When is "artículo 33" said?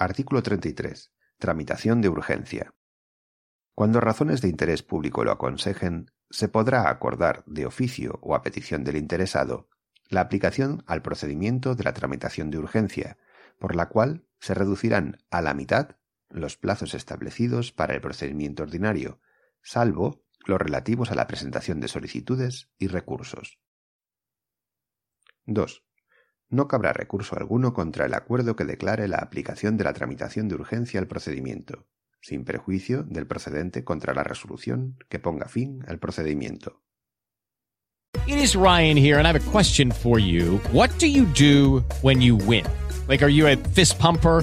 0.00-1.10